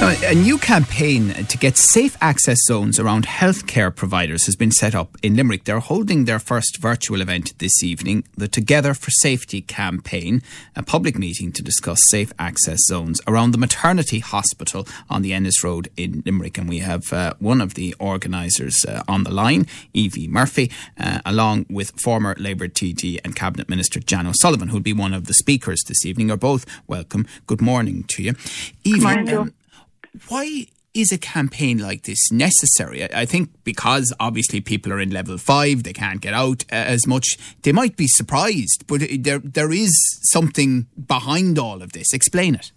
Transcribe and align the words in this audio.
A 0.00 0.34
new 0.34 0.56
campaign 0.56 1.28
to 1.28 1.58
get 1.58 1.76
safe 1.76 2.16
access 2.20 2.58
zones 2.66 2.98
around 2.98 3.26
healthcare 3.26 3.94
providers 3.94 4.46
has 4.46 4.56
been 4.56 4.70
set 4.70 4.94
up 4.94 5.16
in 5.22 5.36
Limerick. 5.36 5.64
They're 5.64 5.78
holding 5.78 6.24
their 6.24 6.38
first 6.38 6.78
virtual 6.80 7.20
event 7.20 7.52
this 7.58 7.82
evening, 7.84 8.24
the 8.36 8.48
Together 8.48 8.94
for 8.94 9.10
Safety 9.10 9.60
campaign, 9.60 10.42
a 10.74 10.82
public 10.82 11.18
meeting 11.18 11.52
to 11.52 11.62
discuss 11.62 11.98
safe 12.08 12.32
access 12.38 12.78
zones 12.86 13.20
around 13.26 13.50
the 13.50 13.58
maternity 13.58 14.20
hospital 14.20 14.88
on 15.10 15.22
the 15.22 15.32
Ennis 15.32 15.62
Road 15.62 15.88
in 15.96 16.22
Limerick. 16.24 16.56
And 16.56 16.68
we 16.68 16.78
have 16.78 17.12
uh, 17.12 17.34
one 17.38 17.60
of 17.60 17.74
the 17.74 17.94
organisers 17.98 18.84
uh, 18.88 19.02
on 19.06 19.24
the 19.24 19.30
line, 19.30 19.66
Evie 19.92 20.28
Murphy, 20.28 20.70
uh, 20.98 21.20
along 21.26 21.66
with 21.68 21.92
former 22.00 22.34
Labour 22.38 22.68
TD 22.68 23.20
and 23.24 23.36
Cabinet 23.36 23.68
Minister 23.68 24.00
Jan 24.00 24.26
O'Sullivan, 24.26 24.68
who'll 24.68 24.80
be 24.80 24.92
one 24.92 25.12
of 25.14 25.26
the 25.26 25.34
speakers 25.34 25.82
this 25.86 26.06
evening. 26.06 26.30
Are 26.30 26.36
both 26.36 26.64
welcome. 26.86 27.26
Good 27.46 27.60
morning 27.60 28.04
to 28.08 28.22
you. 28.22 28.34
Evie, 28.84 29.06
um, 29.06 29.52
why 30.28 30.66
is 30.94 31.10
a 31.10 31.18
campaign 31.18 31.78
like 31.78 32.02
this 32.02 32.30
necessary? 32.30 33.02
I 33.12 33.24
think 33.24 33.50
because 33.64 34.12
obviously 34.20 34.60
people 34.60 34.92
are 34.92 35.00
in 35.00 35.10
level 35.10 35.38
five, 35.38 35.82
they 35.82 35.92
can't 35.92 36.20
get 36.20 36.34
out 36.34 36.64
uh, 36.70 36.74
as 36.76 37.06
much. 37.06 37.38
They 37.62 37.72
might 37.72 37.96
be 37.96 38.06
surprised, 38.06 38.84
but 38.86 39.02
there 39.20 39.38
there 39.38 39.72
is 39.72 39.92
something 40.30 40.86
behind 41.06 41.58
all 41.58 41.82
of 41.82 41.92
this. 41.92 42.12
Explain 42.12 42.54
it. 42.54 42.72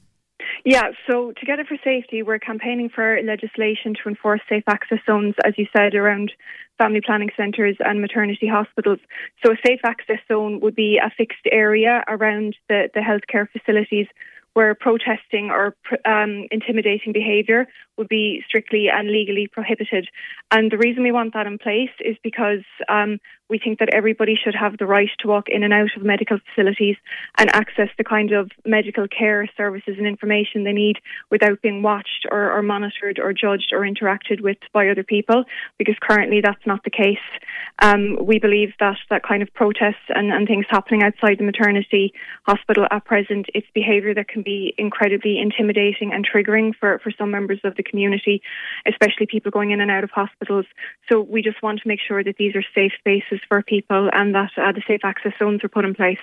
Yeah, 0.63 0.91
so 1.08 1.31
Together 1.39 1.63
for 1.63 1.77
Safety, 1.84 2.23
we're 2.23 2.39
campaigning 2.39 2.89
for 2.89 3.21
legislation 3.23 3.94
to 4.02 4.09
enforce 4.09 4.41
safe 4.49 4.63
access 4.67 4.97
zones, 5.05 5.36
as 5.45 5.53
you 5.58 5.67
said, 5.77 5.94
around 5.94 6.31
family 6.80 7.02
planning 7.05 7.30
centres 7.38 7.77
and 7.80 8.02
maternity 8.02 8.47
hospitals. 8.47 8.99
So 9.45 9.52
a 9.52 9.58
safe 9.66 9.81
access 9.83 10.20
zone 10.27 10.59
would 10.61 10.75
be 10.75 10.97
a 10.97 11.11
fixed 11.16 11.45
area 11.52 12.03
around 12.08 12.55
the, 12.67 12.89
the 12.94 13.02
healthcare 13.02 13.47
facilities 13.49 14.08
where 14.56 14.73
protesting 14.73 15.52
or 15.52 15.75
um, 16.06 16.48
intimidating 16.50 17.11
behaviour 17.14 17.67
would 17.97 18.07
be 18.07 18.43
strictly 18.47 18.88
and 18.89 19.09
legally 19.09 19.47
prohibited. 19.47 20.07
And 20.51 20.71
the 20.71 20.77
reason 20.77 21.03
we 21.03 21.11
want 21.11 21.33
that 21.33 21.47
in 21.47 21.57
place 21.57 21.89
is 21.99 22.17
because 22.23 22.63
um, 22.89 23.19
we 23.49 23.59
think 23.59 23.79
that 23.79 23.93
everybody 23.93 24.35
should 24.35 24.55
have 24.55 24.77
the 24.77 24.85
right 24.85 25.09
to 25.19 25.27
walk 25.27 25.45
in 25.47 25.63
and 25.63 25.73
out 25.73 25.95
of 25.95 26.03
medical 26.03 26.38
facilities 26.49 26.95
and 27.38 27.53
access 27.55 27.89
the 27.97 28.03
kind 28.03 28.31
of 28.31 28.49
medical 28.66 29.07
care 29.07 29.47
services 29.55 29.95
and 29.97 30.07
information 30.07 30.63
they 30.63 30.73
need 30.73 30.97
without 31.29 31.61
being 31.61 31.83
watched 31.83 32.25
or, 32.31 32.51
or 32.51 32.61
monitored 32.61 33.19
or 33.19 33.33
judged 33.33 33.71
or 33.71 33.81
interacted 33.81 34.41
with 34.41 34.57
by 34.73 34.89
other 34.89 35.03
people, 35.03 35.43
because 35.77 35.95
currently 36.01 36.41
that's 36.41 36.66
not 36.66 36.83
the 36.83 36.89
case. 36.89 37.17
Um, 37.81 38.17
we 38.21 38.39
believe 38.39 38.73
that 38.79 38.97
that 39.09 39.23
kind 39.23 39.43
of 39.43 39.53
protests 39.53 40.09
and, 40.09 40.31
and 40.31 40.47
things 40.47 40.66
happening 40.69 41.03
outside 41.03 41.38
the 41.38 41.43
maternity 41.43 42.13
hospital 42.45 42.88
at 42.89 43.05
present, 43.05 43.47
it's 43.53 43.67
behaviour 43.73 44.13
that 44.13 44.27
can 44.27 44.41
be 44.41 44.73
incredibly 44.77 45.39
intimidating 45.39 46.11
and 46.13 46.25
triggering 46.27 46.73
for, 46.79 46.99
for 46.99 47.11
some 47.17 47.31
members 47.31 47.59
of 47.63 47.75
the 47.75 47.83
community, 47.86 48.41
especially 48.88 49.25
people 49.25 49.52
going 49.52 49.72
in 49.72 49.81
and 49.81 49.91
out 49.91 50.03
of 50.03 50.11
hospitals. 50.11 50.66
So 51.09 51.22
we 51.22 51.41
just 51.41 51.61
want 51.64 51.80
to 51.81 51.88
make 51.88 52.00
sure 52.05 52.23
that 52.23 52.36
these 52.38 52.55
are 52.55 52.64
safe 52.73 52.91
spaces 53.00 53.39
for 53.47 53.61
people 53.61 54.09
and 54.11 54.36
that 54.36 54.52
uh, 54.58 54.72
the 54.72 54.81
safe 54.88 55.02
access 55.03 55.33
zones 55.39 55.64
are 55.64 55.69
put 55.69 55.86
in 55.86 55.95
place. 55.95 56.19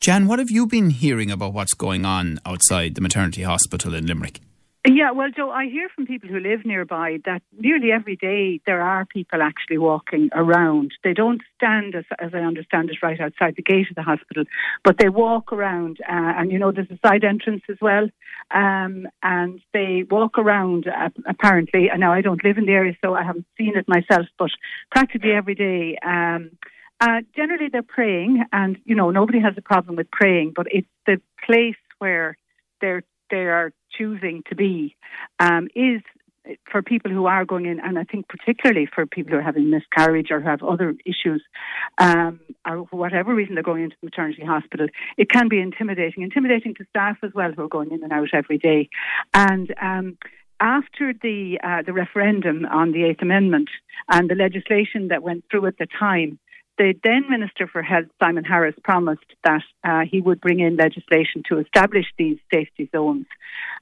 Jan, 0.00 0.26
what 0.26 0.38
have 0.38 0.50
you 0.50 0.66
been 0.66 0.90
hearing 0.90 1.30
about 1.30 1.52
what's 1.52 1.74
going 1.74 2.04
on 2.04 2.38
outside 2.44 2.94
the 2.94 3.00
maternity 3.00 3.42
hospital 3.42 3.94
in 3.94 4.06
Limerick? 4.06 4.40
Yeah, 4.88 5.10
well, 5.10 5.30
Joe, 5.34 5.50
I 5.50 5.66
hear 5.66 5.88
from 5.88 6.06
people 6.06 6.28
who 6.28 6.38
live 6.38 6.64
nearby 6.64 7.18
that 7.24 7.42
nearly 7.58 7.90
every 7.90 8.14
day 8.14 8.60
there 8.66 8.80
are 8.80 9.04
people 9.04 9.42
actually 9.42 9.78
walking 9.78 10.28
around. 10.32 10.92
They 11.02 11.12
don't 11.12 11.42
stand, 11.56 11.96
as, 11.96 12.04
as 12.20 12.30
I 12.32 12.38
understand 12.38 12.90
it, 12.90 12.98
right 13.02 13.20
outside 13.20 13.54
the 13.56 13.62
gate 13.62 13.88
of 13.90 13.96
the 13.96 14.02
hospital, 14.02 14.44
but 14.84 14.98
they 14.98 15.08
walk 15.08 15.52
around. 15.52 15.98
Uh, 16.02 16.38
and, 16.38 16.52
you 16.52 16.60
know, 16.60 16.70
there's 16.70 16.90
a 16.90 17.00
side 17.04 17.24
entrance 17.24 17.62
as 17.68 17.78
well. 17.80 18.08
Um, 18.54 19.08
and 19.24 19.60
they 19.72 20.04
walk 20.08 20.38
around, 20.38 20.86
uh, 20.86 21.08
apparently. 21.26 21.88
And 21.90 21.98
now 21.98 22.12
I 22.12 22.20
don't 22.20 22.44
live 22.44 22.56
in 22.56 22.66
the 22.66 22.72
area, 22.72 22.96
so 23.04 23.14
I 23.14 23.24
haven't 23.24 23.46
seen 23.58 23.76
it 23.76 23.88
myself, 23.88 24.26
but 24.38 24.50
practically 24.92 25.32
every 25.32 25.56
day. 25.56 25.98
Um, 26.06 26.52
uh, 27.00 27.22
generally, 27.34 27.70
they're 27.72 27.82
praying, 27.82 28.44
and, 28.52 28.78
you 28.84 28.94
know, 28.94 29.10
nobody 29.10 29.40
has 29.40 29.54
a 29.56 29.62
problem 29.62 29.96
with 29.96 30.10
praying, 30.12 30.52
but 30.54 30.66
it's 30.70 30.86
the 31.06 31.20
place 31.44 31.74
where 31.98 32.38
they're 32.80 33.02
they 33.30 33.46
are 33.46 33.72
choosing 33.96 34.42
to 34.48 34.54
be 34.54 34.96
um, 35.38 35.68
is 35.74 36.02
for 36.70 36.82
people 36.82 37.10
who 37.10 37.26
are 37.26 37.44
going 37.44 37.66
in, 37.66 37.80
and 37.80 37.98
I 37.98 38.04
think 38.04 38.28
particularly 38.28 38.86
for 38.92 39.06
people 39.06 39.32
who 39.32 39.38
are 39.38 39.42
having 39.42 39.70
miscarriage 39.70 40.30
or 40.30 40.40
who 40.40 40.48
have 40.48 40.62
other 40.62 40.94
issues, 41.04 41.42
um, 41.98 42.40
or 42.68 42.86
for 42.86 42.96
whatever 42.96 43.34
reason 43.34 43.54
they're 43.54 43.64
going 43.64 43.84
into 43.84 43.96
the 44.00 44.06
maternity 44.06 44.44
hospital, 44.44 44.86
it 45.16 45.30
can 45.30 45.48
be 45.48 45.58
intimidating. 45.58 46.22
Intimidating 46.22 46.74
to 46.74 46.84
staff 46.90 47.16
as 47.22 47.32
well 47.34 47.52
who 47.52 47.64
are 47.64 47.68
going 47.68 47.90
in 47.90 48.02
and 48.02 48.12
out 48.12 48.28
every 48.32 48.58
day. 48.58 48.88
And 49.34 49.74
um, 49.80 50.18
after 50.60 51.12
the 51.12 51.58
uh, 51.62 51.82
the 51.82 51.92
referendum 51.92 52.64
on 52.64 52.92
the 52.92 53.04
Eighth 53.04 53.22
Amendment 53.22 53.68
and 54.08 54.30
the 54.30 54.34
legislation 54.34 55.08
that 55.08 55.22
went 55.22 55.44
through 55.50 55.66
at 55.66 55.78
the 55.78 55.86
time, 55.98 56.38
the 56.78 56.94
then 57.02 57.24
Minister 57.28 57.66
for 57.66 57.82
Health, 57.82 58.06
Simon 58.22 58.44
Harris, 58.44 58.74
promised 58.84 59.24
that 59.44 59.62
uh, 59.84 60.00
he 60.10 60.20
would 60.20 60.40
bring 60.40 60.60
in 60.60 60.76
legislation 60.76 61.42
to 61.48 61.58
establish 61.58 62.06
these 62.18 62.38
safety 62.52 62.88
zones. 62.94 63.26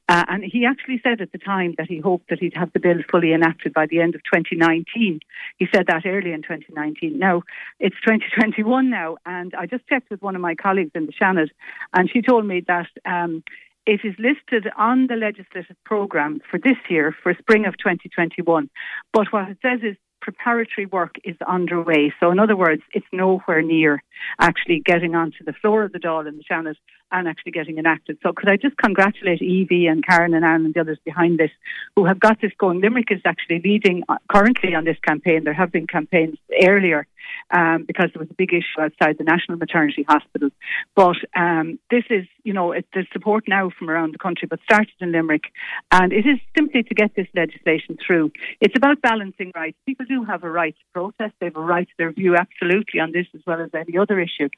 Uh, 0.09 0.25
and 0.29 0.45
he 0.45 0.67
actually 0.67 1.01
said 1.03 1.21
at 1.21 1.33
the 1.33 1.39
time 1.39 1.75
that 1.79 1.89
he 1.89 1.99
hoped 1.99 2.29
that 2.29 2.39
he'd 2.39 2.55
have 2.55 2.73
the 2.73 2.81
bill 2.81 2.99
fully 3.11 3.33
enacted 3.33 3.73
by 3.73 3.87
the 3.87 4.01
end 4.01 4.15
of 4.15 4.21
2019. 4.33 5.21
He 5.59 5.67
said 5.75 5.87
that 5.89 6.03
early 6.05 6.33
in 6.33 6.43
2019. 6.43 7.19
Now, 7.19 7.43
it's 7.81 7.97
2021 8.07 8.91
now, 8.91 9.17
and 9.25 9.55
I 9.55 9.67
just 9.67 9.87
checked 9.89 10.11
with 10.11 10.23
one 10.23 10.37
of 10.37 10.43
my 10.43 10.55
colleagues 10.55 10.93
in 10.95 11.07
the 11.07 11.13
Seanad, 11.13 11.49
and 11.95 12.11
she 12.11 12.21
told 12.21 12.47
me 12.47 12.63
that 12.69 12.89
um, 13.07 13.43
it 13.87 14.01
is 14.05 14.15
listed 14.19 14.71
on 14.77 15.07
the 15.09 15.15
legislative 15.15 15.77
programme 15.85 16.41
for 16.51 16.59
this 16.59 16.77
year, 16.89 17.15
for 17.23 17.35
spring 17.35 17.67
of 17.67 17.77
2021. 17.79 18.71
But 19.13 19.33
what 19.33 19.49
it 19.49 19.59
says 19.63 19.81
is 19.83 19.97
preparatory 20.25 20.87
work 20.87 21.17
is 21.23 21.37
underway. 21.47 22.13
So, 22.19 22.31
in 22.31 22.39
other 22.39 22.57
words, 22.57 22.83
it's 22.95 23.07
nowhere 23.13 23.61
near 23.61 24.03
actually 24.41 24.81
getting 24.85 25.15
onto 25.15 25.45
the 25.45 25.53
floor 25.53 25.85
of 25.85 25.93
the 25.93 25.99
Dáil 25.99 26.27
in 26.27 26.39
the 26.39 26.45
Seanad 26.51 26.77
and 27.13 27.29
actually 27.29 27.53
getting 27.53 27.77
enacted. 27.77 28.17
So, 28.23 28.33
could 28.35 28.49
I 28.49 28.57
just 28.57 28.77
congratulate 28.79 29.43
Evie 29.43 29.87
and 29.87 30.05
Karen 30.05 30.33
and 30.33 30.45
Anne 30.45 30.65
and 30.65 30.73
the 30.73 30.81
others 30.81 30.99
behind 31.05 31.39
this 31.39 31.51
who 31.95 32.07
have 32.07 32.19
got 32.19 32.41
this 32.41 32.53
going? 32.59 32.81
Limerick 32.81 33.11
is 33.11 33.21
actually 33.27 33.61
leading 33.63 34.03
currently 34.33 34.75
on 34.75 34.85
this 34.85 34.97
campaign. 35.07 35.45
There 35.45 35.53
have 35.53 35.71
been 35.71 35.87
campaigns 35.87 36.39
earlier 36.67 37.07
um, 37.51 37.85
because 37.87 38.11
there 38.13 38.21
was 38.21 38.31
a 38.31 38.35
big 38.35 38.53
issue 38.53 38.81
outside 38.81 39.17
the 39.19 39.25
National 39.25 39.59
Maternity 39.59 40.05
Hospital. 40.09 40.51
But 40.95 41.17
um, 41.37 41.79
this 41.91 42.05
is, 42.11 42.27
you 42.43 42.53
know, 42.53 42.73
it, 42.73 42.87
there's 42.95 43.07
support 43.13 43.45
now 43.49 43.71
from 43.79 43.91
around 43.91 44.15
the 44.15 44.19
country, 44.19 44.49
but 44.49 44.61
started 44.65 44.93
in 45.01 45.13
Limerick. 45.13 45.45
And 45.91 46.13
it 46.13 46.27
is 46.27 46.39
simply 46.57 46.83
to 46.83 46.95
get 46.95 47.15
this 47.15 47.29
legislation 47.35 47.97
through. 48.05 48.33
It's 48.61 48.77
about 48.77 49.03
balancing 49.03 49.53
rights. 49.55 49.77
People 49.87 50.07
do 50.09 50.25
have 50.25 50.45
a 50.45 50.51
right 50.51 50.75
to 50.75 50.85
protest. 50.93 51.35
They 51.41 51.47
have 51.47 51.57
a 51.57 51.61
right 51.61 51.87
to 51.87 51.95
their 51.99 52.13
view 52.13 52.37
absolutely 52.37 53.01
on 53.01 53.13
this 53.13 53.27
as 53.35 53.41
well 53.47 53.61
as 53.61 53.71
any 53.75 53.99
other 53.99 54.21
issue. 54.21 54.49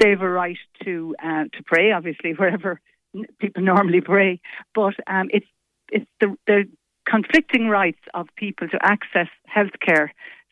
They 0.00 0.10
have 0.10 0.22
a 0.22 0.30
right 0.30 0.58
to 0.84 1.14
uh, 1.22 1.44
to 1.44 1.62
pray, 1.64 1.92
obviously, 1.92 2.32
wherever 2.36 2.80
people 3.38 3.62
normally 3.62 4.00
pray. 4.00 4.40
But 4.74 4.94
um, 5.06 5.28
it's 5.32 5.46
it's 5.90 6.06
the, 6.20 6.36
the 6.46 6.64
conflicting 7.06 7.68
rights 7.68 8.00
of 8.14 8.28
people 8.36 8.68
to 8.68 8.78
access 8.82 9.28
healthcare 9.54 10.08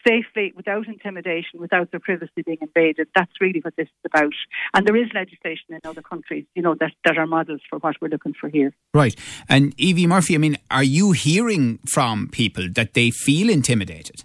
safely, 0.07 0.53
without 0.57 0.87
intimidation, 0.87 1.61
without 1.61 1.91
their 1.91 2.01
privacy 2.01 2.43
being 2.45 2.59
invaded. 2.61 3.09
That's 3.15 3.33
really 3.41 3.61
what 3.61 3.75
this 3.77 3.87
is 3.87 4.11
about. 4.13 4.33
And 4.75 4.87
there 4.87 4.97
is 4.97 5.09
legislation 5.15 5.71
in 5.71 5.81
other 5.85 6.03
countries, 6.03 6.45
you 6.55 6.63
know, 6.63 6.75
that, 6.81 6.93
that 7.05 7.19
are 7.19 7.27
models 7.27 7.61
for 7.69 7.79
what 7.79 7.97
we're 8.01 8.09
looking 8.09 8.35
for 8.39 8.49
here. 8.49 8.73
Right. 8.95 9.15
And 9.49 9.75
Evie 9.79 10.07
Murphy, 10.07 10.35
I 10.35 10.39
mean, 10.39 10.59
are 10.71 10.85
you 10.85 11.13
hearing 11.13 11.79
from 11.87 12.29
people 12.29 12.69
that 12.75 12.95
they 12.95 13.11
feel 13.11 13.49
intimidated? 13.49 14.25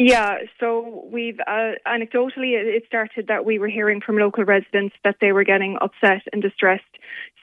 Yeah, 0.00 0.36
so 0.60 1.08
we've 1.10 1.40
uh, 1.40 1.72
anecdotally 1.84 2.54
it 2.54 2.84
started 2.86 3.26
that 3.26 3.44
we 3.44 3.58
were 3.58 3.66
hearing 3.66 4.00
from 4.00 4.16
local 4.16 4.44
residents 4.44 4.94
that 5.02 5.16
they 5.20 5.32
were 5.32 5.42
getting 5.42 5.76
upset 5.80 6.22
and 6.32 6.40
distressed. 6.40 6.84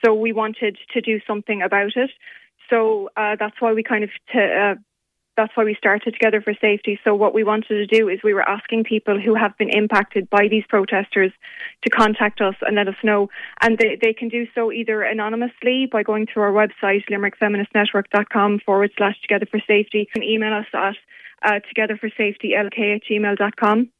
So 0.02 0.14
we 0.14 0.32
wanted 0.32 0.78
to 0.94 1.02
do 1.02 1.20
something 1.26 1.60
about 1.60 1.92
it. 1.96 2.10
So 2.70 3.10
uh, 3.14 3.36
that's 3.38 3.60
why 3.60 3.74
we 3.74 3.82
kind 3.82 4.04
of 4.04 4.10
t- 4.32 4.38
uh, 4.38 4.76
that's 5.36 5.52
why 5.54 5.64
we 5.64 5.74
started 5.74 6.12
Together 6.12 6.40
for 6.40 6.54
Safety. 6.60 6.98
So 7.04 7.14
what 7.14 7.34
we 7.34 7.44
wanted 7.44 7.68
to 7.68 7.86
do 7.86 8.08
is 8.08 8.20
we 8.24 8.34
were 8.34 8.48
asking 8.48 8.84
people 8.84 9.20
who 9.20 9.34
have 9.34 9.56
been 9.58 9.70
impacted 9.70 10.30
by 10.30 10.48
these 10.50 10.64
protesters 10.68 11.32
to 11.84 11.90
contact 11.90 12.40
us 12.40 12.54
and 12.62 12.76
let 12.76 12.88
us 12.88 12.96
know. 13.02 13.28
And 13.60 13.78
they, 13.78 13.98
they 14.00 14.12
can 14.12 14.28
do 14.28 14.46
so 14.54 14.72
either 14.72 15.02
anonymously 15.02 15.88
by 15.90 16.02
going 16.02 16.26
to 16.34 16.40
our 16.40 16.52
website, 16.52 17.02
limerickfeministnetwork.com 17.10 18.60
forward 18.64 18.92
slash 18.96 19.20
Together 19.20 19.46
for 19.50 19.60
Safety. 19.66 20.08
and 20.14 20.24
email 20.24 20.54
us 20.54 20.66
at 20.72 20.96
uh, 21.42 21.60
togetherforsafetylk 21.70 22.96
at 22.96 23.02
gmail.com 23.10 23.90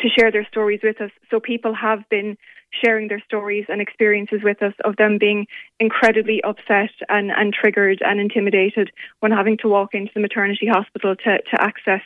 to 0.00 0.08
share 0.08 0.32
their 0.32 0.46
stories 0.46 0.80
with 0.82 1.00
us. 1.00 1.10
So 1.30 1.38
people 1.38 1.74
have 1.74 2.08
been 2.08 2.36
sharing 2.72 3.08
their 3.08 3.22
stories 3.24 3.66
and 3.68 3.80
experiences 3.80 4.40
with 4.42 4.62
us 4.62 4.74
of 4.84 4.96
them 4.96 5.18
being 5.18 5.46
incredibly 5.78 6.42
upset 6.44 6.90
and, 7.08 7.30
and 7.30 7.52
triggered 7.52 8.00
and 8.02 8.20
intimidated 8.20 8.90
when 9.20 9.32
having 9.32 9.56
to 9.58 9.68
walk 9.68 9.94
into 9.94 10.10
the 10.14 10.20
maternity 10.20 10.66
hospital 10.66 11.14
to, 11.16 11.38
to 11.50 11.60
access 11.60 12.02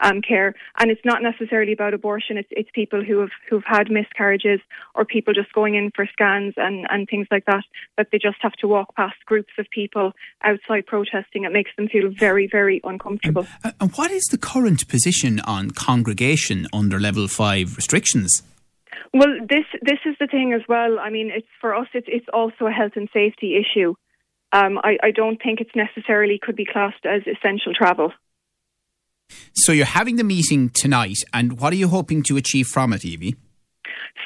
um, 0.00 0.20
care. 0.22 0.54
And 0.78 0.90
it's 0.90 1.04
not 1.04 1.22
necessarily 1.22 1.72
about 1.72 1.94
abortion, 1.94 2.36
it's, 2.36 2.48
it's 2.50 2.70
people 2.74 3.04
who 3.04 3.20
have 3.20 3.30
who've 3.48 3.64
had 3.64 3.90
miscarriages 3.90 4.60
or 4.94 5.04
people 5.04 5.34
just 5.34 5.52
going 5.52 5.74
in 5.74 5.90
for 5.94 6.06
scans 6.12 6.54
and, 6.56 6.86
and 6.90 7.08
things 7.08 7.26
like 7.30 7.44
that, 7.46 7.64
that 7.96 8.08
they 8.10 8.18
just 8.18 8.38
have 8.40 8.52
to 8.54 8.68
walk 8.68 8.94
past 8.96 9.16
groups 9.26 9.52
of 9.58 9.66
people 9.70 10.12
outside 10.42 10.86
protesting. 10.86 11.44
It 11.44 11.52
makes 11.52 11.70
them 11.76 11.88
feel 11.88 12.10
very, 12.10 12.48
very 12.50 12.80
uncomfortable. 12.84 13.46
And, 13.62 13.74
and 13.80 13.92
what 13.92 14.10
is 14.10 14.24
the 14.30 14.38
current 14.38 14.88
position 14.88 15.40
on 15.40 15.70
congregation 15.70 16.66
under 16.72 16.98
level 16.98 17.28
five 17.28 17.76
restrictions? 17.76 18.42
Well, 19.12 19.34
this 19.40 19.64
this 19.82 19.98
is 20.04 20.16
the 20.20 20.26
thing 20.26 20.52
as 20.52 20.62
well. 20.68 20.98
I 20.98 21.10
mean, 21.10 21.30
it's 21.34 21.46
for 21.60 21.74
us. 21.74 21.88
It's 21.94 22.06
it's 22.10 22.26
also 22.32 22.66
a 22.66 22.70
health 22.70 22.92
and 22.96 23.08
safety 23.12 23.56
issue. 23.56 23.94
Um, 24.52 24.78
I, 24.78 24.96
I 25.02 25.10
don't 25.10 25.40
think 25.42 25.60
it's 25.60 25.76
necessarily 25.76 26.38
could 26.40 26.56
be 26.56 26.64
classed 26.64 27.04
as 27.04 27.22
essential 27.22 27.74
travel. 27.74 28.12
So 29.52 29.72
you're 29.72 29.84
having 29.84 30.16
the 30.16 30.24
meeting 30.24 30.70
tonight, 30.70 31.18
and 31.34 31.60
what 31.60 31.72
are 31.72 31.76
you 31.76 31.88
hoping 31.88 32.22
to 32.24 32.36
achieve 32.36 32.66
from 32.66 32.94
it, 32.94 33.04
Evie? 33.04 33.36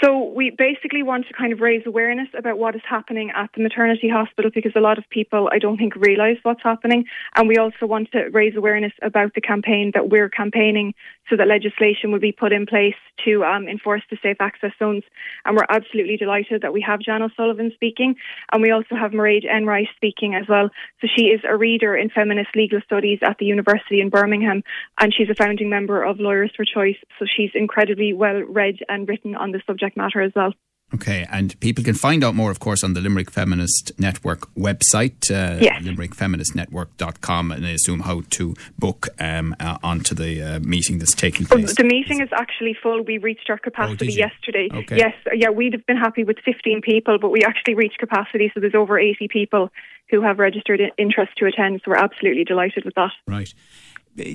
So 0.02 0.21
we 0.34 0.50
basically 0.50 1.02
want 1.02 1.26
to 1.26 1.34
kind 1.34 1.52
of 1.52 1.60
raise 1.60 1.82
awareness 1.86 2.28
about 2.36 2.58
what 2.58 2.74
is 2.74 2.82
happening 2.88 3.30
at 3.34 3.50
the 3.54 3.62
maternity 3.62 4.08
hospital 4.08 4.50
because 4.54 4.72
a 4.74 4.80
lot 4.80 4.98
of 4.98 5.04
people 5.10 5.48
I 5.52 5.58
don't 5.58 5.76
think 5.76 5.94
realise 5.96 6.38
what's 6.42 6.62
happening. 6.62 7.04
And 7.36 7.48
we 7.48 7.56
also 7.56 7.86
want 7.86 8.10
to 8.12 8.28
raise 8.30 8.56
awareness 8.56 8.92
about 9.02 9.34
the 9.34 9.40
campaign 9.40 9.92
that 9.94 10.08
we're 10.08 10.28
campaigning 10.30 10.94
so 11.28 11.36
that 11.36 11.46
legislation 11.46 12.10
will 12.10 12.20
be 12.20 12.32
put 12.32 12.52
in 12.52 12.66
place 12.66 12.96
to 13.24 13.44
um, 13.44 13.68
enforce 13.68 14.02
the 14.10 14.18
safe 14.22 14.38
access 14.40 14.72
zones. 14.78 15.04
And 15.44 15.56
we're 15.56 15.66
absolutely 15.68 16.16
delighted 16.16 16.62
that 16.62 16.72
we 16.72 16.80
have 16.80 17.00
Jan 17.00 17.22
O'Sullivan 17.22 17.70
speaking 17.74 18.16
and 18.50 18.62
we 18.62 18.70
also 18.70 18.96
have 18.96 19.12
Mairead 19.12 19.44
Enright 19.44 19.88
speaking 19.96 20.34
as 20.34 20.48
well. 20.48 20.70
So 21.00 21.08
she 21.14 21.26
is 21.26 21.40
a 21.48 21.56
reader 21.56 21.96
in 21.96 22.10
feminist 22.10 22.56
legal 22.56 22.80
studies 22.84 23.20
at 23.22 23.38
the 23.38 23.46
University 23.46 24.00
in 24.00 24.08
Birmingham 24.08 24.62
and 24.98 25.14
she's 25.14 25.30
a 25.30 25.34
founding 25.34 25.68
member 25.68 26.02
of 26.02 26.18
Lawyers 26.18 26.52
for 26.56 26.64
Choice. 26.64 26.96
So 27.18 27.26
she's 27.26 27.50
incredibly 27.54 28.12
well 28.12 28.40
read 28.42 28.78
and 28.88 29.08
written 29.08 29.34
on 29.36 29.52
the 29.52 29.60
subject 29.66 29.82
subject 29.82 29.96
matter 30.22 30.24
as 30.24 30.32
well. 30.34 30.52
Okay, 30.94 31.26
and 31.32 31.58
people 31.60 31.82
can 31.82 31.94
find 31.94 32.22
out 32.22 32.34
more, 32.34 32.50
of 32.50 32.60
course, 32.60 32.84
on 32.84 32.92
the 32.92 33.00
Limerick 33.00 33.30
Feminist 33.30 33.92
Network 33.98 34.54
website, 34.54 35.30
uh, 35.30 35.58
yes. 35.58 35.82
limerickfeministnetwork.com, 35.82 37.50
and 37.50 37.64
I 37.64 37.70
assume 37.70 38.00
how 38.00 38.20
to 38.28 38.54
book 38.78 39.08
um, 39.18 39.56
uh, 39.58 39.78
onto 39.82 40.14
the 40.14 40.42
uh, 40.42 40.60
meeting 40.60 40.98
that's 40.98 41.14
taking 41.14 41.46
place. 41.46 41.74
The 41.76 41.84
meeting 41.84 42.20
is 42.20 42.28
actually 42.34 42.76
full. 42.82 43.02
We 43.04 43.16
reached 43.16 43.48
our 43.48 43.56
capacity 43.56 44.08
oh, 44.12 44.26
yesterday. 44.26 44.68
Okay. 44.70 44.98
Yes, 44.98 45.14
yeah, 45.32 45.48
we'd 45.48 45.72
have 45.72 45.86
been 45.86 45.96
happy 45.96 46.24
with 46.24 46.36
15 46.44 46.82
people, 46.82 47.18
but 47.18 47.30
we 47.30 47.42
actually 47.42 47.74
reached 47.74 47.96
capacity, 47.96 48.50
so 48.52 48.60
there's 48.60 48.74
over 48.74 48.98
80 48.98 49.28
people 49.28 49.70
who 50.10 50.20
have 50.20 50.38
registered 50.38 50.82
interest 50.98 51.32
to 51.38 51.46
attend, 51.46 51.80
so 51.82 51.92
we're 51.92 51.96
absolutely 51.96 52.44
delighted 52.44 52.84
with 52.84 52.94
that. 52.96 53.12
Right. 53.26 53.48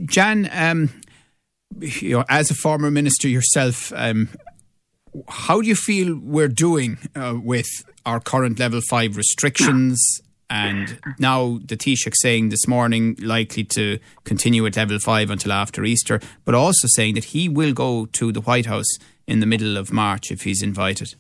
Jan, 0.07 0.49
um, 0.51 0.89
you 1.79 2.17
know, 2.17 2.25
as 2.29 2.49
a 2.49 2.55
former 2.55 2.89
minister 2.89 3.27
yourself, 3.27 3.93
um, 3.95 4.29
how 5.27 5.61
do 5.61 5.67
you 5.67 5.75
feel 5.75 6.17
we're 6.21 6.47
doing 6.47 6.97
uh, 7.15 7.35
with 7.41 7.67
our 8.05 8.19
current 8.19 8.59
level 8.59 8.81
five 8.89 9.17
restrictions? 9.17 10.21
And 10.49 10.99
now 11.19 11.59
the 11.65 11.75
Taoiseach 11.75 12.13
saying 12.15 12.49
this 12.49 12.67
morning 12.67 13.17
likely 13.21 13.65
to 13.65 13.99
continue 14.23 14.65
at 14.65 14.77
level 14.77 14.97
five 14.99 15.29
until 15.29 15.51
after 15.51 15.83
Easter, 15.83 16.21
but 16.45 16.55
also 16.55 16.87
saying 16.87 17.15
that 17.15 17.25
he 17.25 17.49
will 17.49 17.73
go 17.73 18.05
to 18.13 18.31
the 18.31 18.41
White 18.41 18.65
House 18.65 18.97
in 19.27 19.41
the 19.41 19.45
middle 19.45 19.75
of 19.75 19.91
March 19.91 20.31
if 20.31 20.43
he's 20.43 20.63
invited. 20.63 21.15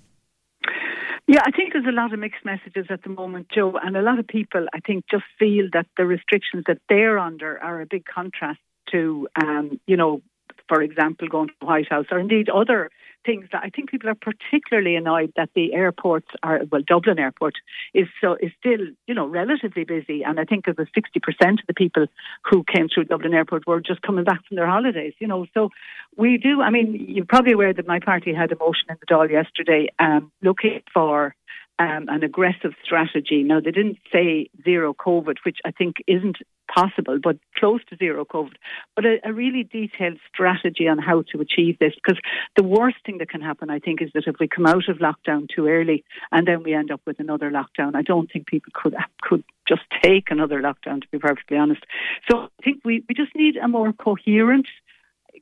Yeah, 1.27 1.41
I 1.45 1.51
think 1.51 1.73
there's 1.73 1.85
a 1.85 1.91
lot 1.91 2.13
of 2.13 2.19
mixed 2.19 2.45
messages 2.45 2.85
at 2.89 3.03
the 3.03 3.09
moment, 3.09 3.47
Joe, 3.53 3.77
and 3.83 3.97
a 3.97 4.01
lot 4.01 4.17
of 4.17 4.27
people, 4.27 4.65
I 4.73 4.79
think, 4.79 5.03
just 5.11 5.25
feel 5.37 5.67
that 5.73 5.85
the 5.97 6.05
restrictions 6.05 6.63
that 6.67 6.79
they're 6.87 7.19
under 7.19 7.61
are 7.61 7.81
a 7.81 7.85
big 7.85 8.05
contrast 8.05 8.59
to, 8.93 9.27
um, 9.35 9.77
you 9.87 9.97
know, 9.97 10.21
for 10.69 10.81
example, 10.81 11.27
going 11.27 11.49
to 11.49 11.53
the 11.59 11.65
White 11.65 11.89
House 11.89 12.05
or 12.11 12.19
indeed 12.19 12.47
other 12.49 12.89
things 13.27 13.45
that 13.51 13.61
I 13.63 13.69
think 13.69 13.91
people 13.91 14.09
are 14.09 14.15
particularly 14.29 14.95
annoyed 14.95 15.33
that 15.35 15.49
the 15.53 15.73
airports 15.73 16.29
are 16.41 16.61
well 16.71 16.81
Dublin 16.87 17.19
Airport 17.19 17.55
is 17.93 18.07
so 18.21 18.37
is 18.45 18.51
still 18.59 18.83
you 19.07 19.13
know 19.13 19.27
relatively 19.27 19.83
busy. 19.83 20.23
And 20.23 20.39
I 20.39 20.45
think 20.45 20.67
it 20.67 20.77
sixty 20.95 21.19
percent 21.19 21.59
of 21.59 21.67
the 21.67 21.73
people 21.83 22.07
who 22.49 22.63
came 22.73 22.87
through 22.89 23.05
Dublin 23.05 23.33
Airport 23.33 23.67
were 23.67 23.81
just 23.81 24.01
coming 24.01 24.23
back 24.23 24.41
from 24.47 24.55
their 24.55 24.71
holidays 24.75 25.13
you 25.19 25.27
know. 25.27 25.45
So 25.53 25.69
we 26.15 26.37
do 26.37 26.61
I 26.61 26.69
mean 26.69 26.87
you're 27.07 27.25
probably 27.25 27.53
aware 27.53 27.73
that 27.73 27.87
my 27.95 27.99
party 27.99 28.33
had 28.33 28.51
a 28.51 28.57
motion 28.57 28.85
in 28.89 28.97
the 29.01 29.07
Dáil 29.13 29.29
yesterday 29.29 29.89
um, 29.99 30.31
looking 30.41 30.81
for 30.93 31.35
um, 31.79 32.07
an 32.09 32.23
aggressive 32.23 32.73
strategy. 32.83 33.43
Now, 33.43 33.59
they 33.59 33.71
didn't 33.71 33.99
say 34.11 34.49
zero 34.63 34.93
COVID, 34.93 35.37
which 35.43 35.59
I 35.63 35.71
think 35.71 35.97
isn't 36.07 36.37
possible, 36.73 37.19
but 37.21 37.37
close 37.55 37.81
to 37.89 37.95
zero 37.97 38.25
COVID, 38.25 38.55
but 38.95 39.05
a, 39.05 39.17
a, 39.23 39.31
really 39.31 39.63
detailed 39.63 40.17
strategy 40.33 40.87
on 40.87 40.97
how 40.97 41.23
to 41.31 41.39
achieve 41.39 41.77
this. 41.79 41.93
Because 41.95 42.19
the 42.55 42.63
worst 42.63 42.97
thing 43.05 43.19
that 43.19 43.29
can 43.29 43.41
happen, 43.41 43.69
I 43.69 43.79
think, 43.79 44.01
is 44.01 44.09
that 44.13 44.27
if 44.27 44.35
we 44.39 44.47
come 44.47 44.65
out 44.65 44.89
of 44.89 44.97
lockdown 44.97 45.47
too 45.47 45.67
early 45.67 46.03
and 46.31 46.47
then 46.47 46.63
we 46.63 46.73
end 46.73 46.91
up 46.91 47.01
with 47.05 47.19
another 47.19 47.51
lockdown, 47.51 47.95
I 47.95 48.01
don't 48.01 48.29
think 48.31 48.47
people 48.47 48.71
could 48.73 48.95
could 49.21 49.43
just 49.67 49.83
take 50.03 50.31
another 50.31 50.61
lockdown, 50.61 51.01
to 51.01 51.07
be 51.11 51.19
perfectly 51.19 51.57
honest. 51.57 51.83
So 52.29 52.39
I 52.39 52.63
think 52.63 52.81
we, 52.83 53.03
we 53.07 53.15
just 53.15 53.35
need 53.35 53.57
a 53.57 53.67
more 53.67 53.93
coherent 53.93 54.67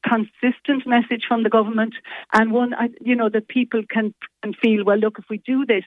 consistent 0.03 0.85
message 0.85 1.23
from 1.25 1.43
the 1.43 1.49
government 1.49 1.95
and 2.33 2.51
one 2.51 2.73
you 2.99 3.15
know 3.15 3.29
that 3.29 3.47
people 3.47 3.81
can, 3.89 4.13
can 4.43 4.53
feel 4.53 4.83
well 4.83 4.97
look 4.97 5.17
if 5.17 5.25
we 5.29 5.37
do 5.37 5.65
this 5.65 5.85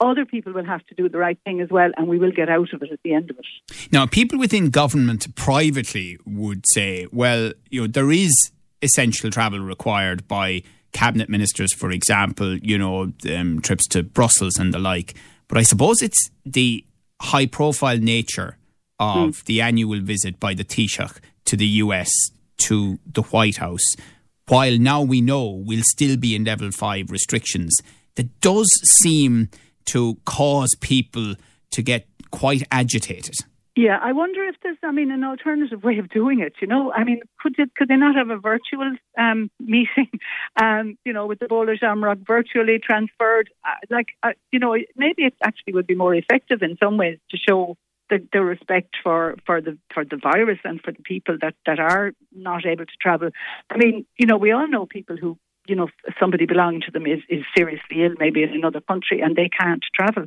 other 0.00 0.24
people 0.24 0.52
will 0.52 0.64
have 0.64 0.84
to 0.86 0.94
do 0.94 1.08
the 1.08 1.18
right 1.18 1.38
thing 1.44 1.60
as 1.60 1.68
well, 1.70 1.90
and 1.96 2.08
we 2.08 2.18
will 2.18 2.32
get 2.32 2.48
out 2.48 2.72
of 2.72 2.82
it 2.82 2.90
at 2.92 3.00
the 3.04 3.12
end 3.12 3.30
of 3.30 3.38
it. 3.38 3.92
Now, 3.92 4.06
people 4.06 4.38
within 4.38 4.70
government 4.70 5.34
privately 5.34 6.18
would 6.24 6.64
say, 6.68 7.06
well, 7.12 7.52
you 7.70 7.82
know, 7.82 7.86
there 7.86 8.10
is 8.10 8.50
essential 8.82 9.30
travel 9.30 9.60
required 9.60 10.26
by 10.26 10.62
cabinet 10.92 11.28
ministers, 11.28 11.72
for 11.72 11.90
example, 11.90 12.56
you 12.58 12.78
know, 12.78 13.12
um, 13.34 13.60
trips 13.60 13.86
to 13.88 14.02
Brussels 14.02 14.56
and 14.58 14.72
the 14.72 14.78
like. 14.78 15.14
But 15.48 15.58
I 15.58 15.62
suppose 15.62 16.02
it's 16.02 16.30
the 16.44 16.84
high 17.20 17.46
profile 17.46 17.98
nature 17.98 18.56
of 18.98 19.18
mm. 19.18 19.44
the 19.44 19.60
annual 19.60 20.00
visit 20.00 20.40
by 20.40 20.54
the 20.54 20.64
Taoiseach 20.64 21.18
to 21.46 21.56
the 21.56 21.66
US 21.66 22.10
to 22.58 22.98
the 23.06 23.22
White 23.22 23.56
House, 23.56 23.84
while 24.48 24.78
now 24.78 25.02
we 25.02 25.20
know 25.20 25.62
we'll 25.64 25.82
still 25.82 26.16
be 26.16 26.34
in 26.34 26.44
level 26.44 26.70
five 26.70 27.10
restrictions, 27.10 27.76
that 28.16 28.40
does 28.40 28.68
seem 29.00 29.48
to 29.92 30.16
cause 30.24 30.74
people 30.80 31.34
to 31.70 31.82
get 31.82 32.06
quite 32.30 32.62
agitated. 32.70 33.36
Yeah, 33.76 33.98
I 34.02 34.12
wonder 34.12 34.44
if 34.44 34.56
there's, 34.62 34.76
I 34.82 34.90
mean, 34.90 35.10
an 35.10 35.22
alternative 35.22 35.84
way 35.84 35.98
of 35.98 36.10
doing 36.10 36.40
it. 36.40 36.54
You 36.60 36.66
know, 36.66 36.92
I 36.92 37.04
mean, 37.04 37.20
could 37.38 37.54
it, 37.58 37.74
could 37.76 37.88
they 37.88 37.96
not 37.96 38.16
have 38.16 38.28
a 38.28 38.36
virtual 38.36 38.94
um, 39.16 39.50
meeting, 39.60 40.10
um, 40.60 40.98
you 41.04 41.12
know, 41.12 41.26
with 41.26 41.38
the 41.38 41.46
Bóla 41.46 41.78
Shamrock 41.78 42.18
virtually 42.26 42.78
transferred? 42.78 43.48
Uh, 43.64 43.74
like, 43.88 44.08
uh, 44.22 44.32
you 44.50 44.58
know, 44.58 44.76
maybe 44.96 45.22
it 45.22 45.34
actually 45.42 45.72
would 45.74 45.86
be 45.86 45.94
more 45.94 46.14
effective 46.14 46.62
in 46.62 46.76
some 46.82 46.96
ways 46.96 47.18
to 47.30 47.36
show 47.36 47.76
the, 48.10 48.26
the 48.32 48.42
respect 48.42 48.96
for, 49.02 49.36
for 49.46 49.60
the 49.60 49.78
for 49.94 50.04
the 50.04 50.16
virus 50.16 50.58
and 50.64 50.80
for 50.82 50.90
the 50.90 51.02
people 51.02 51.38
that, 51.40 51.54
that 51.64 51.78
are 51.78 52.12
not 52.32 52.66
able 52.66 52.84
to 52.84 52.96
travel. 53.00 53.30
I 53.70 53.76
mean, 53.76 54.04
you 54.18 54.26
know, 54.26 54.36
we 54.36 54.50
all 54.50 54.66
know 54.66 54.84
people 54.84 55.16
who 55.16 55.38
you 55.66 55.76
know, 55.76 55.88
somebody 56.18 56.46
belonging 56.46 56.82
to 56.82 56.90
them 56.90 57.06
is, 57.06 57.20
is 57.28 57.44
seriously 57.56 58.02
ill, 58.04 58.14
maybe 58.18 58.42
in 58.42 58.50
another 58.50 58.80
country, 58.80 59.20
and 59.20 59.36
they 59.36 59.48
can't 59.48 59.84
travel. 59.94 60.24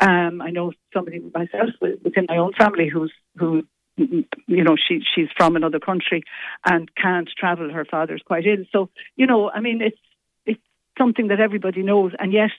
Um, 0.00 0.40
I 0.40 0.50
know 0.50 0.72
somebody 0.92 1.20
myself 1.34 1.70
within 1.80 2.26
my 2.28 2.38
own 2.38 2.52
family 2.58 2.88
who's 2.88 3.12
who 3.36 3.62
you 3.96 4.64
know 4.64 4.76
she 4.76 5.00
she's 5.14 5.28
from 5.36 5.56
another 5.56 5.78
country 5.78 6.22
and 6.64 6.90
can't 6.94 7.28
travel. 7.38 7.70
Her 7.70 7.84
father's 7.84 8.22
quite 8.24 8.46
ill, 8.46 8.64
so 8.72 8.90
you 9.16 9.26
know, 9.26 9.50
I 9.50 9.60
mean, 9.60 9.80
it's 9.82 10.00
it's 10.46 10.60
something 10.98 11.28
that 11.28 11.40
everybody 11.40 11.82
knows, 11.82 12.12
and 12.18 12.32
yet 12.32 12.50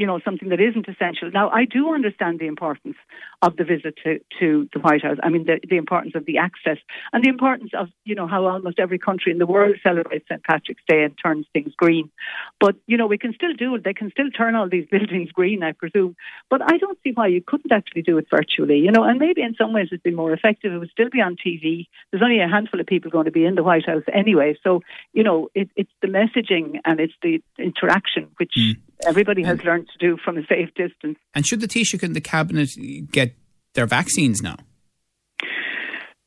you 0.00 0.06
know, 0.06 0.18
something 0.24 0.48
that 0.48 0.60
isn't 0.60 0.88
essential. 0.88 1.30
Now, 1.30 1.50
I 1.50 1.66
do 1.66 1.92
understand 1.92 2.38
the 2.38 2.46
importance 2.46 2.96
of 3.42 3.58
the 3.58 3.64
visit 3.64 3.98
to, 4.02 4.18
to 4.38 4.66
the 4.72 4.80
White 4.80 5.02
House. 5.02 5.18
I 5.22 5.28
mean, 5.28 5.44
the, 5.44 5.60
the 5.68 5.76
importance 5.76 6.14
of 6.14 6.24
the 6.24 6.38
access 6.38 6.78
and 7.12 7.22
the 7.22 7.28
importance 7.28 7.72
of, 7.78 7.88
you 8.04 8.14
know, 8.14 8.26
how 8.26 8.46
almost 8.46 8.78
every 8.78 8.98
country 8.98 9.30
in 9.30 9.36
the 9.36 9.44
world 9.44 9.76
celebrates 9.82 10.24
St. 10.26 10.42
Patrick's 10.42 10.80
Day 10.88 11.04
and 11.04 11.12
turns 11.22 11.44
things 11.52 11.74
green. 11.76 12.10
But, 12.58 12.76
you 12.86 12.96
know, 12.96 13.06
we 13.06 13.18
can 13.18 13.34
still 13.34 13.52
do 13.52 13.74
it. 13.74 13.84
They 13.84 13.92
can 13.92 14.10
still 14.10 14.30
turn 14.30 14.54
all 14.54 14.70
these 14.70 14.86
buildings 14.90 15.32
green, 15.32 15.62
I 15.62 15.72
presume. 15.72 16.16
But 16.48 16.62
I 16.62 16.78
don't 16.78 16.98
see 17.04 17.12
why 17.12 17.26
you 17.26 17.42
couldn't 17.46 17.70
actually 17.70 18.00
do 18.00 18.16
it 18.16 18.26
virtually, 18.30 18.78
you 18.78 18.92
know, 18.92 19.04
and 19.04 19.18
maybe 19.18 19.42
in 19.42 19.54
some 19.54 19.74
ways 19.74 19.88
it'd 19.88 20.02
be 20.02 20.12
more 20.12 20.32
effective. 20.32 20.72
It 20.72 20.78
would 20.78 20.90
still 20.90 21.10
be 21.10 21.20
on 21.20 21.36
TV. 21.36 21.88
There's 22.10 22.22
only 22.22 22.40
a 22.40 22.48
handful 22.48 22.80
of 22.80 22.86
people 22.86 23.10
going 23.10 23.26
to 23.26 23.30
be 23.30 23.44
in 23.44 23.54
the 23.54 23.62
White 23.62 23.84
House 23.84 24.04
anyway. 24.10 24.56
So, 24.64 24.80
you 25.12 25.24
know, 25.24 25.50
it, 25.54 25.68
it's 25.76 25.92
the 26.00 26.08
messaging 26.08 26.80
and 26.86 27.00
it's 27.00 27.12
the 27.20 27.42
interaction 27.58 28.28
which 28.38 28.54
mm 28.56 28.76
everybody 29.06 29.42
has 29.42 29.62
learned 29.64 29.88
to 29.88 29.98
do 29.98 30.16
from 30.24 30.38
a 30.38 30.42
safe 30.46 30.68
distance. 30.74 31.18
And 31.34 31.46
should 31.46 31.60
the 31.60 31.68
Taoiseach 31.68 32.02
and 32.02 32.14
the 32.14 32.20
Cabinet 32.20 32.70
get 33.10 33.34
their 33.74 33.86
vaccines 33.86 34.42
now? 34.42 34.56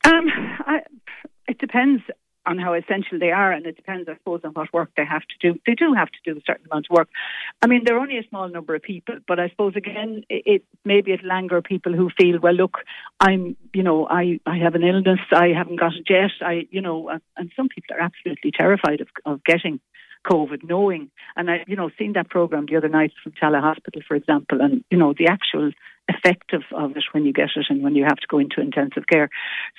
Um, 0.03 0.25
I, 0.65 0.81
it 1.47 1.57
depends. 1.59 2.01
on 2.45 2.59
how 2.59 2.73
essential 2.73 3.17
they 3.19 3.31
are, 3.31 3.53
and 3.53 3.65
it 3.65 3.77
depends, 3.77 4.09
I 4.09 4.15
suppose, 4.17 4.41
on 4.43 4.51
what 4.51 4.73
work 4.73 4.91
they 4.97 5.05
have 5.05 5.21
to 5.21 5.37
do. 5.39 5.59
They 5.65 5.75
do 5.75 5.93
have 5.93 6.09
to 6.09 6.19
do 6.25 6.37
a 6.37 6.41
certain 6.45 6.65
amount 6.69 6.87
of 6.89 6.97
work. 6.97 7.07
I 7.61 7.67
mean, 7.67 7.83
they're 7.85 7.97
only 7.97 8.17
a 8.17 8.27
small 8.27 8.49
number 8.49 8.75
of 8.75 8.81
people, 8.81 9.15
but 9.25 9.39
I 9.39 9.47
suppose 9.47 9.77
again, 9.77 10.25
it, 10.27 10.43
it 10.45 10.65
maybe 10.83 11.13
it'll 11.13 11.31
anger 11.31 11.61
people 11.61 11.93
who 11.93 12.09
feel, 12.19 12.41
well, 12.41 12.53
look, 12.53 12.79
I'm, 13.21 13.55
you 13.73 13.81
know, 13.81 14.07
I, 14.09 14.41
I 14.45 14.57
have 14.57 14.75
an 14.75 14.83
illness, 14.83 15.21
I 15.31 15.53
haven't 15.55 15.79
got 15.79 15.93
it 15.93 16.09
yet, 16.09 16.31
I, 16.41 16.67
you 16.69 16.81
know, 16.81 17.07
and, 17.07 17.21
and 17.37 17.49
some 17.55 17.69
people 17.69 17.95
are 17.95 18.01
absolutely 18.01 18.51
terrified 18.51 18.99
of, 18.99 19.07
of 19.25 19.41
getting 19.45 19.79
COVID, 20.29 20.63
knowing, 20.63 21.09
and 21.35 21.49
I, 21.49 21.63
you 21.67 21.75
know, 21.75 21.89
seen 21.97 22.13
that 22.13 22.29
program 22.29 22.65
the 22.69 22.77
other 22.77 22.89
night 22.89 23.11
from 23.21 23.33
Tallaght 23.33 23.61
Hospital, 23.61 24.01
for 24.07 24.15
example, 24.15 24.61
and 24.61 24.83
you 24.89 24.97
know 24.97 25.13
the 25.17 25.27
actual 25.27 25.71
effect 26.09 26.53
of, 26.53 26.63
of 26.75 26.97
it 26.97 27.03
when 27.13 27.25
you 27.25 27.33
get 27.33 27.49
it 27.55 27.65
and 27.69 27.81
when 27.81 27.95
you 27.95 28.03
have 28.03 28.17
to 28.17 28.27
go 28.27 28.37
into 28.37 28.59
intensive 28.59 29.03
care. 29.11 29.29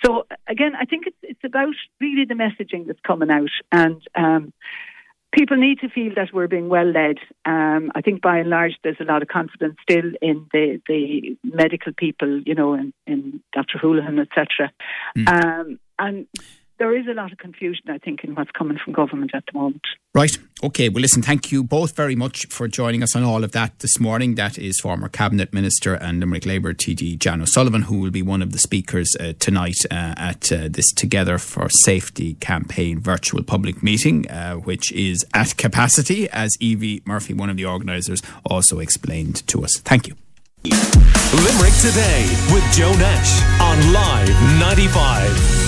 So 0.05 0.27
again, 0.49 0.73
I 0.81 0.85
think 0.85 1.07
it's 1.07 1.17
it's 1.23 1.45
about 1.45 1.75
really 2.01 2.25
the 2.27 2.35
messaging 2.35 2.87
that's 2.87 3.01
coming 3.07 3.31
out 3.31 3.51
and. 3.73 4.01
Um, 4.15 4.53
people 5.35 5.57
need 5.57 5.81
to 5.81 5.89
feel 5.89 6.13
that 6.15 6.33
we're 6.33 6.49
being 6.49 6.69
well 6.69 6.87
led. 6.87 7.19
Um, 7.45 7.91
I 7.95 8.01
think 8.03 8.23
by 8.23 8.39
and 8.39 8.51
large 8.51 8.75
there's 8.83 9.01
a 9.01 9.05
lot 9.05 9.23
of 9.23 9.29
confidence 9.29 9.75
still 9.83 10.13
in 10.23 10.47
the, 10.53 10.81
the 10.87 11.37
medical 11.43 11.93
people, 11.93 12.41
you 12.47 12.55
know, 12.55 12.75
in, 12.75 12.93
in 13.07 13.43
Dr. 13.53 13.79
Holohan, 13.83 14.21
etc. 14.21 14.71
Mm. 15.17 15.29
Um, 15.29 15.81
and 15.99 16.27
there 16.78 16.97
is 16.97 17.07
a 17.07 17.12
lot 17.12 17.33
of 17.33 17.38
confusion, 17.38 17.85
I 17.88 17.99
think, 17.99 18.25
in 18.25 18.35
what's 18.35 18.50
coming 18.50 18.78
from 18.83 18.93
government 18.93 19.31
at 19.35 19.45
the 19.47 19.59
moment. 19.59 19.83
Right. 20.14 20.37
Okay. 20.62 20.88
Well, 20.88 21.02
listen, 21.02 21.23
thank 21.23 21.52
you 21.52 21.62
both 21.62 21.95
very 21.95 22.16
much 22.16 22.47
for 22.47 22.66
joining 22.69 23.02
us 23.02 23.14
on 23.14 23.23
all 23.23 23.45
of 23.45 23.52
that 23.52 23.78
this 23.78 24.00
morning. 24.00 24.35
That 24.35 24.59
is 24.59 24.81
former 24.81 25.09
Cabinet 25.09 25.52
Minister 25.52 25.95
and 25.95 26.21
Limerick 26.21 26.47
Labour 26.47 26.75
TD 26.75 27.19
Jan 27.19 27.43
O'Sullivan, 27.43 27.83
who 27.83 28.00
will 28.00 28.11
be 28.11 28.23
one 28.23 28.43
of 28.43 28.52
the 28.52 28.59
speakers 28.59 29.14
uh, 29.21 29.35
tonight 29.38 29.76
uh, 29.90 30.14
at 30.16 30.50
uh, 30.50 30.69
this 30.71 30.93
Together 30.93 31.38
for 31.38 31.69
Safety 31.69 32.35
campaign 32.35 32.99
virtual 32.99 33.43
public 33.43 33.83
meeting, 33.83 34.28
uh, 34.31 34.54
which 34.54 34.90
is 34.93 35.25
at 35.33 35.57
capacity, 35.57 36.28
as 36.31 36.57
Evie 36.61 37.02
Murphy, 37.04 37.35
one 37.35 37.50
of 37.50 37.57
the 37.57 37.64
organisers, 37.64 38.21
also 38.45 38.81
explained 38.81 39.47
to 39.49 39.64
us. 39.64 39.78
Thank 39.78 40.09
you. 40.09 40.14
Limerick 40.64 41.75
Today 41.81 42.26
with 42.52 42.64
Joe 42.73 42.93
Nash 42.95 43.43
on 43.61 43.93
Live 43.93 44.61
95. 44.61 45.63